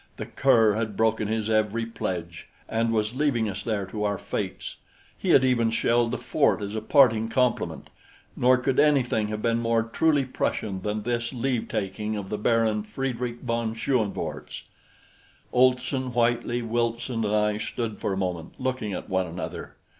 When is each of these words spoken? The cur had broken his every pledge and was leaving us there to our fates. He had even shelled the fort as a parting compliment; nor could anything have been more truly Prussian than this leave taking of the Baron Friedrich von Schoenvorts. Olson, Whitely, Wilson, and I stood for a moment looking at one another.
The 0.17 0.25
cur 0.25 0.73
had 0.73 0.97
broken 0.97 1.27
his 1.27 1.47
every 1.47 1.85
pledge 1.85 2.47
and 2.67 2.91
was 2.91 3.13
leaving 3.13 3.47
us 3.47 3.61
there 3.61 3.85
to 3.85 4.03
our 4.03 4.17
fates. 4.17 4.77
He 5.15 5.29
had 5.29 5.43
even 5.43 5.69
shelled 5.69 6.09
the 6.09 6.17
fort 6.17 6.59
as 6.63 6.73
a 6.73 6.81
parting 6.81 7.29
compliment; 7.29 7.91
nor 8.35 8.57
could 8.57 8.79
anything 8.79 9.27
have 9.27 9.43
been 9.43 9.59
more 9.59 9.83
truly 9.83 10.25
Prussian 10.25 10.81
than 10.81 11.03
this 11.03 11.33
leave 11.33 11.67
taking 11.67 12.15
of 12.17 12.29
the 12.29 12.39
Baron 12.39 12.81
Friedrich 12.81 13.41
von 13.41 13.75
Schoenvorts. 13.75 14.63
Olson, 15.53 16.11
Whitely, 16.13 16.63
Wilson, 16.63 17.23
and 17.23 17.35
I 17.35 17.59
stood 17.59 17.99
for 17.99 18.11
a 18.11 18.17
moment 18.17 18.55
looking 18.57 18.93
at 18.93 19.07
one 19.07 19.27
another. 19.27 19.75